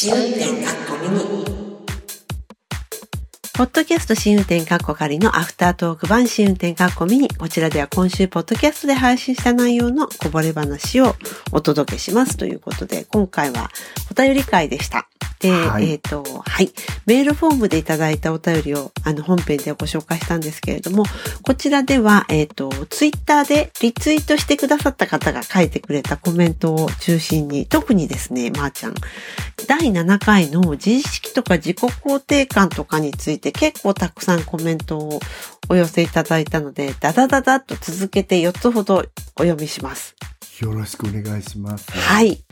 [0.00, 1.44] 試運転かっこミ
[3.52, 7.28] ポッドキャスト新運転カッコ仮のアフタートーク版新運転カッコミニ。
[7.28, 11.16] こちらでは今週ポッドキャストで配信した内容のこぼれ話を
[11.50, 13.70] お届けしますということで、今回は
[14.08, 15.08] お便り会でした。
[15.40, 16.72] で、はいえっ、と、はい。
[17.06, 21.04] メールフォームでいただいたお便りを、あの、本編でご紹介したんですけれども、
[21.42, 28.94] こちらでは、えっ、と、ツイッターでリツイートしてくださった方が書いてくれたコメントを中心に、特にですね、まー、ちゃん、
[29.68, 35.20] 第7回の自意識とか自己肯定感とかについて結構たくさんコメントを
[35.68, 39.04] お寄せいただいたので、ダダダダっと続けて4つほど
[39.36, 40.16] お読みします。
[40.60, 41.92] よろしくお願いします。
[41.92, 42.42] はい。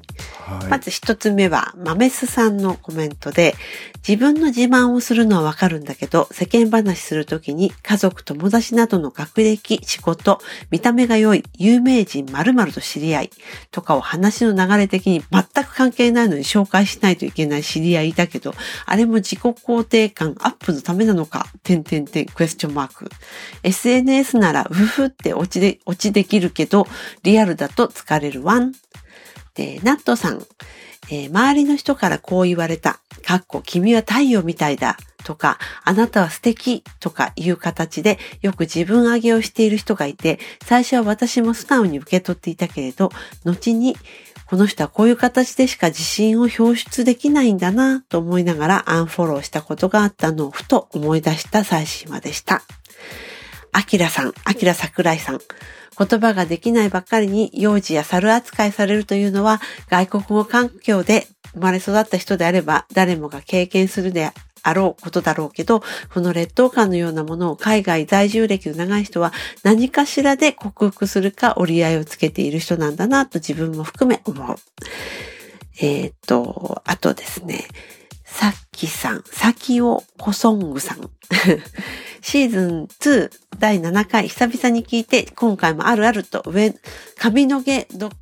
[0.68, 3.54] まず一つ目は、マメスさんのコメントで、
[4.06, 10.40] 自分の自慢をするのはわかるんだけど、世間話するときに家族、友達などの学歴、仕事、
[10.70, 13.30] 見た目が良い、有名人〇〇と知り合い
[13.72, 18.54] とかを話の流れ的に全く関係ないのに紹介しないといけない知り合いだけど、
[18.84, 23.10] あれも自己肯定感アップのためなのか、点々点、クエスチョンマーク。
[23.64, 26.86] SNS なら、うふふって落ちで、落ちできるけど、
[27.24, 28.72] リアルだと疲れるわん。
[29.56, 30.42] で、ナットさん、
[31.10, 33.00] えー周りの人からこう言われた。
[33.24, 34.96] かっこ、君は太陽みたいだ。
[35.24, 43.10] とか、あなたは素敵とかいう形でよく自分上げをしている人がいて、最初は私も素直に受け取っていたけれど、
[43.44, 43.96] 後に、
[44.46, 52.62] この人はこういう形でしか自信を表出できないんだなと思いながらアンフォローしたことがあったのをふと思い出した最新話でした。
[53.72, 55.40] アキラさん、アキラ桜井さん。
[55.98, 64.30] 言葉ができないばっかりに幼児や猿扱いされるというのは外国語環境で生まれ育った人であれば誰もが経験するで
[64.62, 65.82] あろうことだろうけど、
[66.12, 69.32] この劣等感のようなものを海外在住歴の長い人は
[69.62, 74.56] 何かしらで克服するか折り合いをつけている人なんだなと自分も含め思う。
[75.80, 77.64] えーっと、あとですね、
[78.36, 81.10] さっきさん、さきおこそんぐさん。
[82.20, 86.74] シーズン2第7回久々に聞いて、今回もあるあると上、
[87.16, 88.12] 髪の毛ドッ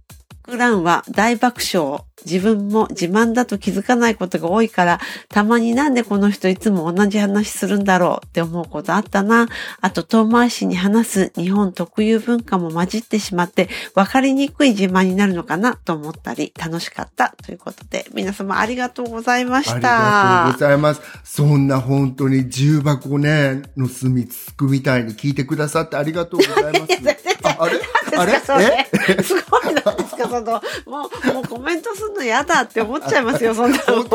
[0.44, 2.04] グランは大爆笑。
[2.24, 9.48] 自分も自慢だと気づかないことが多いから、たまになんでこの人いつも同じ話するんだろうって思うことあったな。
[9.80, 20.44] あと遠回しに話す日本特有文化も混じってしまって、分かりにくい自慢になるのかなと思ったり、楽しかったということで、皆様ありがとうございました。
[20.44, 21.00] ありがとうございます。
[21.24, 27.24] そんな本当に重箱ね、の隅つくみたいに聞いてくださってありがとうございます。
[27.48, 27.80] ああれ？
[28.16, 28.88] あれですかそれ
[29.18, 29.22] え？
[29.22, 33.96] すごいなんですかその、もう、もうコメントするの嫌だって思っちゃいますよ、そんなの。
[33.96, 34.08] 違う。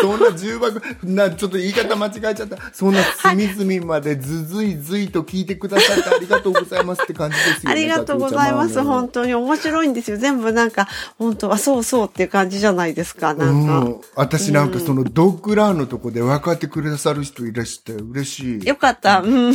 [0.00, 2.56] そんな重箱、な、ちょっと言い方間違えちゃった。
[2.72, 7.70] そんな隅々までずずいずいと聞いてくださってありがとうございますって感じですよね。
[7.70, 8.82] ありがとうございます。
[8.82, 10.16] 本当に面白いんですよ。
[10.16, 13.78] 全部なんか、本当はそうそうっていう感じじゃないですか、なんか。
[13.80, 18.66] うん、私なんかそのドッグランのとこで分かってくださる人いらして嬉しい。
[18.66, 19.20] よかった。
[19.20, 19.54] うん。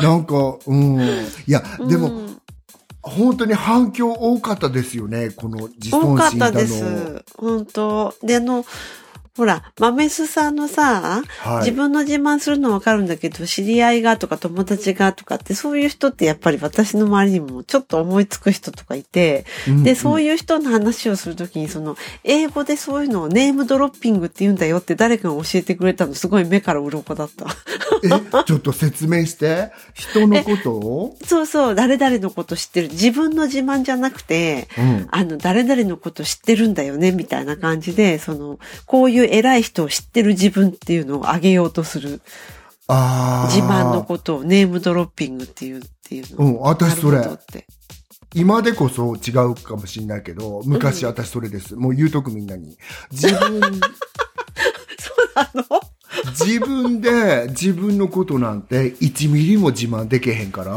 [0.02, 1.00] なんか、うん。
[1.00, 1.04] い
[1.46, 2.10] や、でも、
[3.02, 6.52] 本当に反響多かったですよね、この自多かっ尊心だの。
[6.52, 7.24] たです。
[7.36, 8.64] 本当で、あの、
[9.36, 27.46] ほら、マメスさんのさ、はい自分の自慢するのわかるんだけど、知り合いがとか友達がとかって、そういう人ってやっぱり私の周りにもちょっと思いつく人とかいて、で、うんうんそういう人の話をするときに、その、英語でそういうのをネームドロッピングって言うんだよって誰かが教えてくれたの、すごい目から鱗だった。
[28.02, 28.08] え、
[28.44, 29.70] ちょっと説明して。
[29.94, 31.16] 人のことを？
[31.24, 32.88] そうそう、誰々のこと知ってる。
[32.88, 35.08] 自分の自慢じゃなくて、うん。
[35.10, 42.20] あの、誰々のこと知ってるんだよね、みたいな感じで、その、こういう偉い人を知ってる自分っていうのを上げようとする。
[42.86, 43.52] ああ。
[43.52, 46.46] 自慢のことをネームドロッピングっていう、っていうの。
[46.46, 47.22] うん、私それ。
[48.34, 51.74] 今でこそ違うかもしれないけど、昔私それです。
[51.74, 52.76] もう言うとくみんなに。
[53.10, 53.70] 自分、 そう
[55.34, 55.79] なの？
[56.30, 60.72] 自分で自分のことなんて1ミリも自慢できへんから、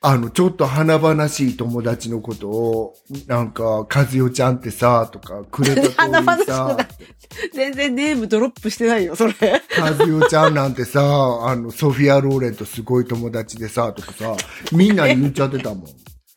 [0.00, 2.94] あの、ちょっと華々しい友達のことを、
[3.26, 6.88] なんか、和代ちゃんってさ、とか、くれた 華々しくない、
[7.54, 9.34] 全然ネームドロップしてないよ、それ。
[9.80, 14.36] 和代ちゃんなんてさ、あの、ソフィア・ローレンとすごい友達でさ、とかさ、
[14.72, 15.86] みんなに言っちゃってたもん。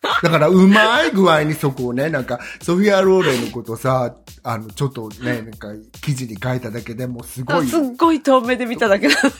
[0.01, 5.67] だから、うまい具合にそこをね、なんか、ソフィア・ローレンのことさ、あの、ちょっとね、なんか、
[6.01, 7.67] 記事に書いただけでもすごい。
[7.67, 9.35] すっごい遠目で見ただけなのに。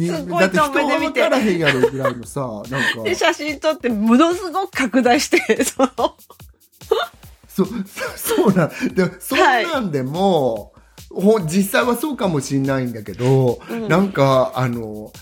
[0.00, 3.02] に すごい遠目で見てからへんやろぐらいのさ、なんか。
[3.02, 5.90] で、写真撮って、ものすごく拡大して、 その、
[7.48, 7.72] そ、そ
[8.16, 10.72] そうなん、でそんなんでも、
[11.10, 13.58] ほん実際はそうかもしれないんだけど、
[13.88, 15.12] なんか、あの、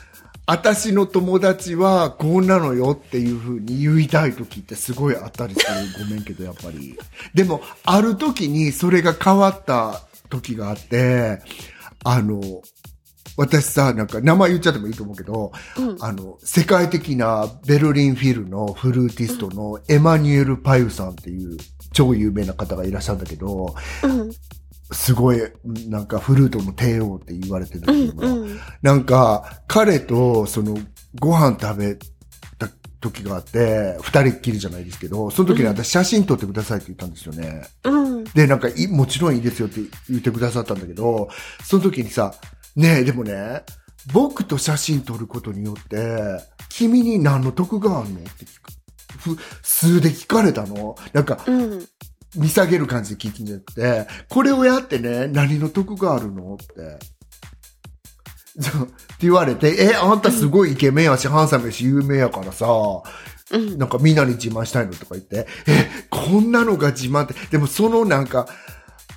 [0.46, 6.04] 私の友達はこんなのよっていう風に言いたい時ってすごいあったりする。
[6.04, 6.96] ごめんけど、やっぱり。
[7.34, 11.42] でも、ある時にそれが変わった時があって、
[12.04, 12.40] あの、
[13.36, 21.56] 私さ、なんか名前言っちゃってもいいと思うけど、うんあの、世界的なベルリンフィルのフルーティストのエマニュエル・パユさんっていう
[21.92, 24.30] 超有名な方がいらっしゃるんだけど、うん。
[24.92, 25.40] すごい、
[25.88, 28.10] なんかフルートの帝王って言われてるんだうん。
[28.10, 28.58] けど、うん。
[28.82, 30.78] なんか、彼と、その、
[31.18, 31.96] ご飯食べ
[32.58, 32.68] た
[33.00, 37.62] 時があって、二人っきりじゃないですけど、その時に私写真撮ってくださいって言ったんですよね。
[37.84, 38.24] うん。
[38.24, 41.28] で、なんかい、もちろんいいですよって言ってくださったんだけど、
[41.64, 42.34] その時にさ、
[42.76, 43.62] ねえ、でもね、
[44.12, 48.20] 僕と写真撮ることによって、君に何の得があるの？
[48.20, 48.70] って聞く。
[49.18, 50.94] ふ、数で聞かれたの。
[51.12, 51.86] なんか、うん。
[52.34, 56.54] 見下げる感じで聞くんじゃなくて、これをやってね、何の得があるの？
[56.54, 56.64] って。
[58.58, 58.70] って
[59.20, 62.66] 言われて、え、あんたすごいイケメンやし、ハンサムやし、有名やからさ、
[63.52, 63.78] うん。
[63.78, 68.48] なんかみんなに自慢したいのとか言って、え、こんなのが自慢って、でもそのなんか、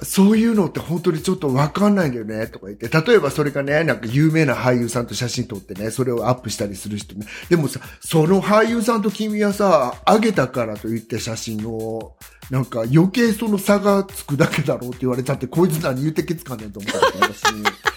[0.01, 2.89] そういうのって本当にちょっとわかんないんだよね、とか言って。
[2.89, 7.25] 例えばそれがね、なんか有名な俳優さんと写真撮ってね、それをアップしたりする人ね。
[7.49, 12.15] でもさ、その俳優さんと君はさ、あげたからと言って写真を、
[12.49, 17.88] なんか余計その差がつくだけだろうって言われちゃって、こいつ何言うてけつかねえと思ったから、私。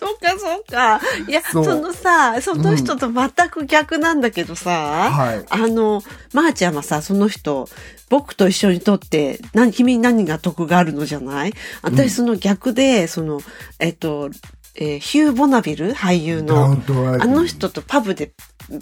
[0.00, 1.00] そうか、そうか。
[1.28, 4.70] いや、そのさ、その人と全く逆なんだけどさ、
[5.10, 5.44] はい。
[5.50, 6.02] あの、
[6.32, 7.68] まー、ちゃんはさ、その人、
[8.08, 11.52] 僕と一緒にとって、何、君に何が得があるのじゃない？
[11.82, 13.40] 私その逆で、その、
[13.78, 14.30] えっと、
[14.76, 16.72] えーヒュー・ボナビル俳優の
[17.20, 18.32] あの人とパブで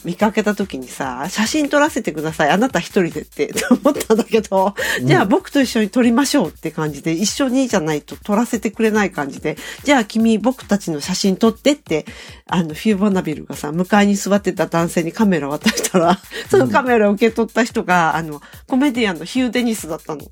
[0.05, 2.50] 見かけた時にさ、写真撮らせてください。
[2.50, 12.06] あなた一人でって 思ったんだけど、じゃあ僕と一緒に撮りましょうって感じで、一緒にじゃないと撮らせてくれない感じで、じゃあ君僕たちの写真撮ってって、
[12.46, 16.19] あの、フュー・ボナビルがさ、向かいに座ってた男性にカメラ渡したら、
[16.50, 20.23] そのカメラを受け取った人が、あの、コメディアンのヒュー・デニスだったの。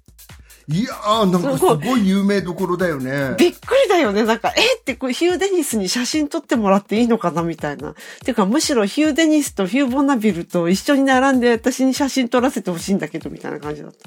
[0.69, 3.37] いやー、なんかすごい有名どころだよね。
[3.39, 4.25] びっくりだよね。
[4.25, 4.79] なんか、え？
[4.79, 7.95] ってこれヒュー・デニスに写真撮ってもらっていいのかなみたいな。
[8.25, 13.99] ていうか、むしろヒュー・デニスとフュー・ボナビルと一緒に並んで私に写真撮らせてほしいんだけど、みたいな感じだった。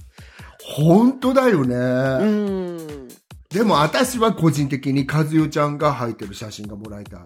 [0.62, 1.76] 本当だよね。
[1.76, 3.08] うーん。
[3.50, 7.22] でも私は個人的に和代ちゃんが入ってる写真がもらいたい。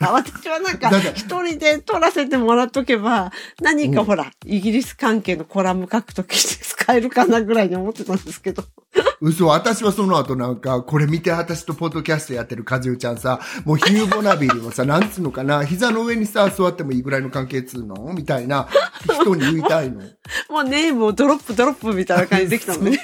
[0.00, 8.64] 私はなんか一人で撮らせてもらっとけば、何かほら、イギリス関係のコラム書くときして使えるかなぐらいに思ってたんですけど。
[9.20, 18.12] 嘘、私はその後なんか、これ見て私とポッドキャストやってる和代ちゃんさ、もうヒューボナビルもさ、なんつうのかな、膝の上にさ、座ってもいいぐらいの関係つうの？
[18.14, 18.68] みたいな
[19.04, 20.00] 人に言いたいの。
[20.48, 22.98] もうネームをドロップドロップみたいな感じでできたのね。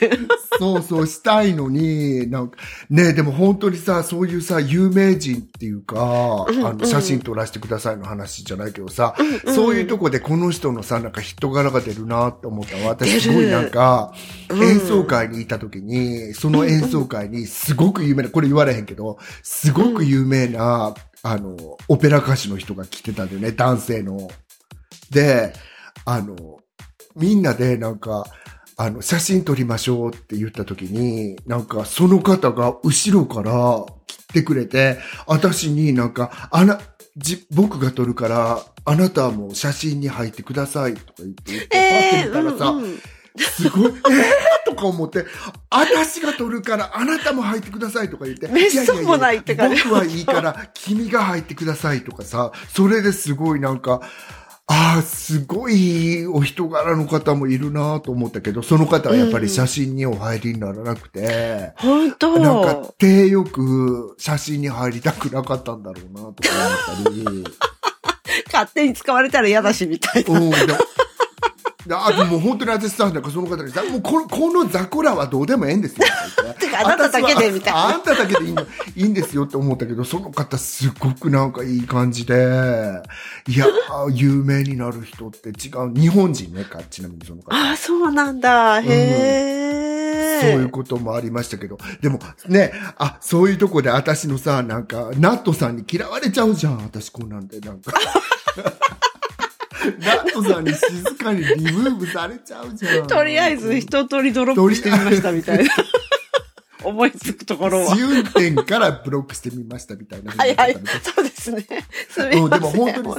[0.58, 2.56] そうそう、したいのに、なんか、
[2.88, 9.14] ねでも本当にさ、そういうさ、有名人っていうか、あの、写真撮らせてくださいの話じゃないけどさ、
[9.54, 12.88] そういうとこでこの人のさ、なんか人柄が出るなって思ったわ。
[12.88, 14.12] 私すごいなんか、
[14.50, 21.56] うん演奏会にいた時に、その演奏会にすごく有名な、これ言われへんけど、すごく有名な、あの、
[21.88, 24.28] オペラ歌手の人が来てたんだよね、男性の。
[25.10, 25.52] で、
[26.04, 26.60] あの、
[27.14, 28.24] みんなでなんか、
[28.76, 36.78] あの、写真撮りましょうって言った時に、なんかその方が後ろから切ってくれて、私になんか、あな、
[37.16, 42.98] じ、僕が撮るから、あなたも写真に入ってくださいとか言って言って、パッて見たらさ、うんうん
[43.38, 43.94] すごい、 えー
[44.64, 45.24] とか思って、
[45.70, 48.48] 私が撮るからあなたも入ってくださいとか言って。
[48.48, 54.00] めっそうもないって感じ僕はいいから君が入ってくださいとかさ、それですごいなんか、
[54.68, 66.48] ああ、すごいお人柄の方もいるなと思ったけど、その方はやっぱり写真にお入りにならなくて、本当なんか手よく写真に入りたくなかったんだろうなとか
[66.98, 67.44] 思ったり。
[68.52, 70.40] 勝手に使われたら嫌だし、みたいな。
[70.40, 70.50] うん、
[71.90, 76.06] あともう本当に私さ、なんかその方にさ、もうこのこの雑魚らはどうでもええんですよ。
[76.58, 78.66] てかあなただけでみたいなあんただけでいいの、い
[78.96, 83.02] いんですよって思ったけど、その方すごくなんかいい感じで、
[83.48, 83.66] いや、
[84.12, 85.94] 有名になる人って違う。
[85.94, 87.54] 日本人ねか、ちなみにその方。
[87.54, 88.80] ああ、そうなんだ。
[88.80, 89.76] へえ。
[90.40, 91.78] そういうこともありましたけど。
[92.00, 96.78] でも、ね、あ、そういうとこで私のさ、なんか、ナットさんに嫌われちゃうじゃん。
[96.78, 97.92] 私こうなんで、なんか。
[99.98, 103.06] ナットさんに静かにリムーブされちゃうじゃん。
[103.06, 105.70] とりあえず一通りドロップしてみましたみたいな。
[106.84, 107.94] 思いつくところは。
[107.94, 110.32] 自運転からブロックしてみましたみたいな。
[110.32, 110.76] はいはい。
[111.02, 111.66] そうですね。
[112.08, 112.42] すみません。
[112.44, 113.14] うんでも本当に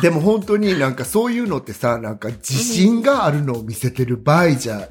[0.00, 4.88] でも本当になんかそういうのってさ、なんか自信があるのを見せてる場合じゃ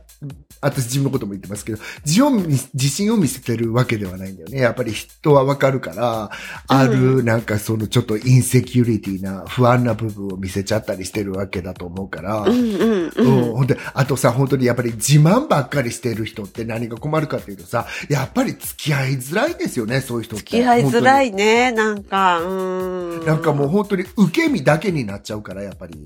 [0.62, 4.60] 私自分のことも言ってますけど、自を見自信を見せてるわけではないんだよね。
[4.60, 6.32] やっぱり人はわかるから、
[6.68, 13.50] ある、なんかそのちょっとインセキュリティな不安な部分を見せちゃったりしてるわけだと思うから、うんうんううん。
[13.50, 20.46] ん、ほんで、あとさ、本当にやっぱり自慢ばっかりしてる人って何が困るかっていうとさ、やっぱり付き合いづらいですよね、そういう人って。
[20.46, 21.26] 付き合いづらい。
[21.26, 23.26] いね、なんか、うん。
[23.26, 26.04] なんかもう本当に受け身だけになっちゃうから、やっぱり。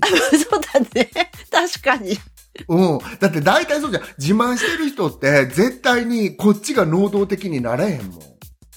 [0.50, 1.10] そうだね。
[1.50, 2.18] 確かに。
[2.68, 2.98] うん。
[3.18, 4.02] だって大体そうじゃん。
[4.18, 8.20] 自慢してる人って絶対にこっちが能動的になれへんもん。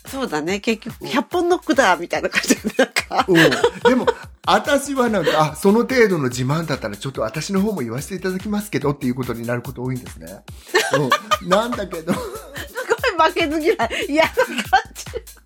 [0.08, 0.60] そうだね。
[0.60, 3.26] 結局、100本ノックだ、みたいな感じで、なんか。
[3.28, 3.36] うん。
[3.90, 4.06] でも、
[4.46, 10.28] 私はなんか、あ、その程度の自慢だったらちょっと私の方も言わせていただきますけどっていうことになること多いんですね。
[11.42, 11.48] うん。
[11.50, 12.20] なんだけど、す
[13.18, 13.78] ごい負けず嫌い。
[14.10, 14.46] 嫌な感
[14.94, 15.06] じ。
[15.18, 15.44] うん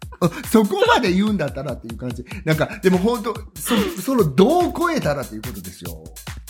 [0.50, 2.26] そこまで言うんだったらっていう感じ。
[2.44, 6.04] なんか、でも本当そ、その度を超えたらっていうことですよ。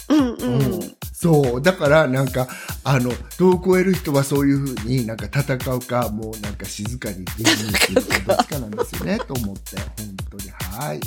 [0.07, 0.98] うんううんん。
[1.19, 1.62] そう。
[1.63, 2.47] だから、なんか、
[2.83, 9.77] あの、度を超える人はそういうふうになんか戦うか、もうなんか静かにゲームするか、どっちかなんですよね、と思って。
[9.77, 10.51] 本当に。
[10.51, 11.00] はい。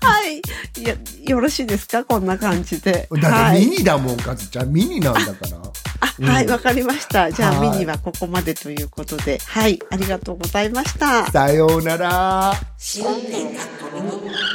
[0.00, 0.36] はい。
[0.36, 0.94] いや、
[1.26, 2.04] よろしいですか？
[2.04, 3.08] こんな感じで。
[3.10, 3.64] だってはい。
[3.64, 4.68] ミニだもん、かずちゃん。
[4.70, 5.56] ミニなんだから。
[6.00, 7.32] あ、うんはい、わかりました。
[7.32, 9.38] じゃあ、はいミニはここまでということで。
[9.38, 9.80] はい。
[9.90, 11.30] ありがとうございました。
[11.30, 12.52] さようなら。
[12.76, 14.51] 新年確